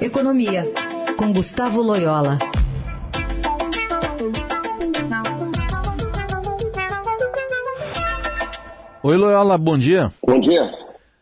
[0.00, 0.66] Economia,
[1.18, 2.38] com Gustavo Loyola.
[9.02, 10.10] Oi, Loyola, bom dia.
[10.26, 10.72] Bom dia.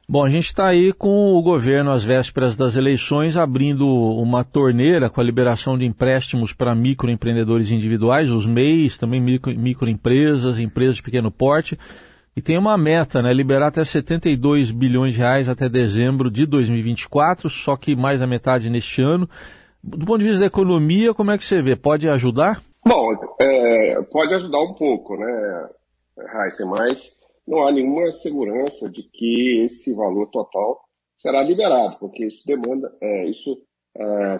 [0.08, 5.10] Bom, a gente está aí com o governo às vésperas das eleições abrindo uma torneira
[5.10, 11.02] com a liberação de empréstimos para microempreendedores individuais, os MEIs, também micro, microempresas, empresas de
[11.02, 11.76] pequeno porte.
[12.36, 13.32] E tem uma meta, né?
[13.32, 18.70] Liberar até 72 bilhões de reais até dezembro de 2024, só que mais da metade
[18.70, 19.28] neste ano.
[19.82, 21.74] Do ponto de vista da economia, como é que você vê?
[21.74, 22.62] Pode ajudar?
[22.86, 25.68] Bom, é, pode ajudar um pouco, né,
[26.32, 30.80] Raíssa, mas não há nenhuma segurança de que esse valor total
[31.16, 33.60] será liberado, porque isso demanda, é, isso,
[33.96, 34.36] é,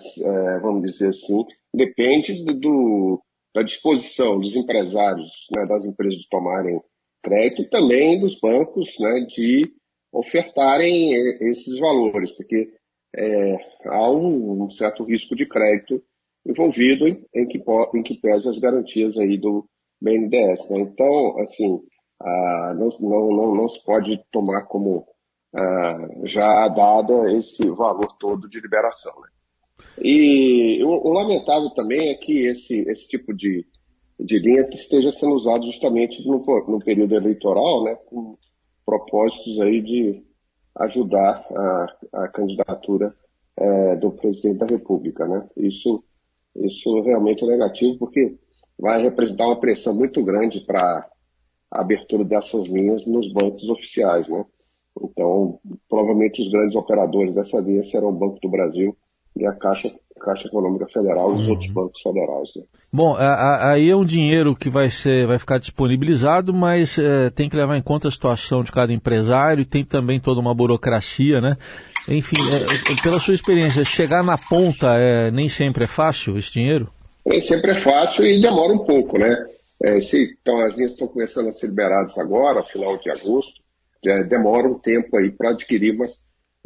[0.54, 1.44] é vamos dizer assim,
[1.74, 3.20] depende do,
[3.54, 6.80] da disposição dos empresários, né, das empresas tomarem
[7.28, 9.70] crédito e também dos bancos né, de
[10.12, 11.12] ofertarem
[11.48, 12.70] esses valores, porque
[13.14, 16.02] é, há um, um, certo risco de crédito
[16.46, 17.62] envolvido em, em, que,
[17.94, 19.66] em que pese as garantias aí do
[20.00, 20.68] BNDES.
[20.70, 20.80] Né?
[20.80, 21.80] Então, assim,
[22.20, 25.06] ah, não, não, não, não, se pode tomar como
[25.54, 29.12] ah, já dado esse valor todo de liberação.
[29.20, 29.28] Né?
[30.02, 33.66] E o, o, lamentável também é que esse, esse tipo de,
[34.18, 38.36] de linha que esteja sendo usado justamente no, no período eleitoral, né, com
[38.84, 40.24] propósitos aí de
[40.76, 43.14] ajudar a, a candidatura
[43.56, 45.26] é, do presidente da República.
[45.26, 45.46] Né?
[45.56, 46.02] Isso,
[46.56, 48.38] isso realmente é negativo, porque
[48.78, 51.08] vai representar uma pressão muito grande para
[51.70, 54.44] a abertura dessas linhas nos bancos oficiais, né?
[55.00, 58.96] Então, provavelmente os grandes operadores dessa linha serão o Banco do Brasil
[59.38, 61.50] e a Caixa, Caixa Econômica Federal e os uhum.
[61.50, 62.50] outros bancos federais.
[62.56, 62.62] Né?
[62.92, 67.56] Bom, aí é um dinheiro que vai, ser, vai ficar disponibilizado, mas é, tem que
[67.56, 71.56] levar em conta a situação de cada empresário, tem também toda uma burocracia, né?
[72.08, 76.52] Enfim, é, é, pela sua experiência, chegar na ponta é, nem sempre é fácil esse
[76.52, 76.88] dinheiro?
[77.26, 79.36] Nem sempre é fácil e demora um pouco, né?
[80.00, 83.52] Se, então, as linhas estão começando a ser liberadas agora, final de agosto,
[84.28, 86.04] demora um tempo aí para adquirir uma,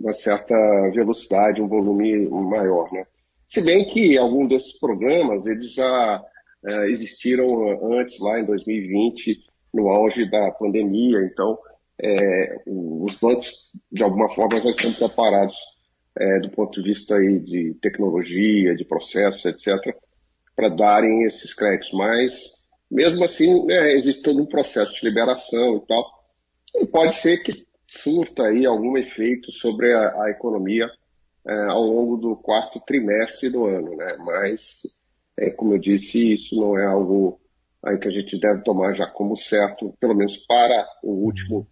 [0.03, 0.55] uma, certa
[0.93, 3.07] velocidade, um volume maior, né?
[3.49, 6.23] Se bem que algum desses programas, eles já
[6.65, 9.39] é, existiram antes, lá em 2020,
[9.73, 11.59] no auge da pandemia, então
[12.03, 13.55] é, os bancos,
[13.91, 15.57] de alguma forma, já estão preparados
[16.19, 19.95] é, do ponto de vista aí de tecnologia, de processos, etc.,
[20.55, 22.53] para darem esses créditos, mas
[22.91, 26.05] mesmo assim, né, existe todo um processo de liberação e tal.
[26.77, 27.67] E pode ser que
[27.99, 30.91] surta aí algum efeito sobre a, a economia
[31.47, 34.17] é, ao longo do quarto trimestre do ano, né?
[34.25, 34.83] Mas,
[35.39, 37.41] é, como eu disse, isso não é algo
[37.85, 41.67] aí que a gente deve tomar já como certo, pelo menos para o último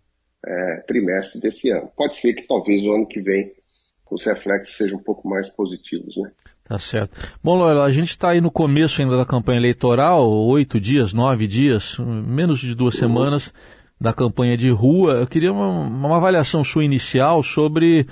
[0.45, 1.91] é, trimestre desse ano.
[1.97, 3.53] Pode ser que talvez o ano que vem
[4.11, 6.33] os reflexos sejam um pouco mais positivos, né?
[6.65, 7.17] Tá certo.
[7.43, 11.47] Bom, Loyola, a gente está aí no começo ainda da campanha eleitoral, oito dias, nove
[11.47, 13.53] dias, menos de duas semanas
[14.01, 15.15] da campanha de rua.
[15.15, 18.07] Eu queria uma, uma avaliação sua inicial sobre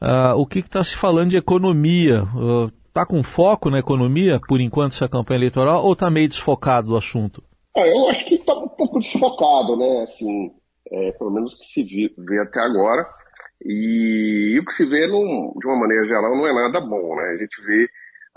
[0.00, 2.24] uh, o que está se falando de economia.
[2.88, 6.88] Está uh, com foco na economia, por enquanto, essa campanha eleitoral, ou está meio desfocado
[6.88, 7.42] do assunto?
[7.76, 10.00] Ah, eu acho que está um pouco desfocado, né?
[10.02, 10.50] Assim,
[10.90, 13.06] é, pelo menos que se vê até agora.
[13.62, 17.34] E, o que se vê, num, de uma maneira geral, não é nada bom, né?
[17.34, 17.88] A gente vê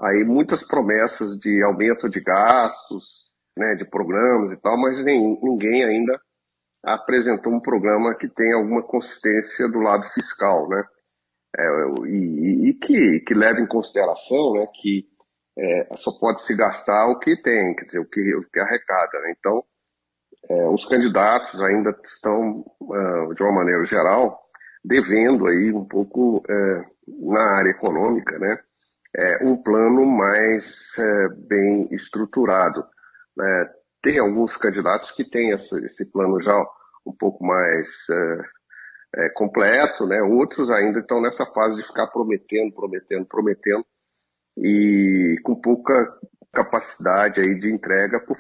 [0.01, 5.83] aí muitas promessas de aumento de gastos, né, de programas e tal, mas nem, ninguém
[5.83, 6.19] ainda
[6.83, 10.83] apresentou um programa que tenha alguma consistência do lado fiscal, né?
[11.57, 11.63] É,
[12.05, 15.07] e, e que, que leve em consideração né, que
[15.57, 19.19] é, só pode se gastar o que tem, quer dizer, o que, o que arrecada.
[19.21, 19.35] Né?
[19.37, 19.63] Então,
[20.49, 24.39] é, os candidatos ainda estão, uh, de uma maneira geral,
[24.83, 28.57] devendo aí um pouco é, na área econômica, né,
[29.15, 30.65] é, um plano mais
[30.97, 32.85] é, bem estruturado.
[33.35, 33.69] Né.
[34.01, 36.55] Tem alguns candidatos que têm esse, plano já
[37.05, 42.73] um pouco mais é, é, completo, né, outros ainda estão nessa fase de ficar prometendo,
[42.73, 43.85] prometendo, prometendo
[44.57, 45.93] e com pouca
[46.53, 48.37] capacidade aí de entrega por,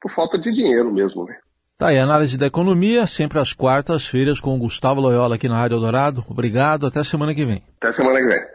[0.00, 1.38] por falta de dinheiro mesmo, né.
[1.80, 5.80] Tá aí, análise da economia, sempre às quartas-feiras com o Gustavo Loyola aqui na Rádio
[5.80, 6.22] Dourado.
[6.28, 7.62] Obrigado, até semana que vem.
[7.80, 8.50] Até semana que vem.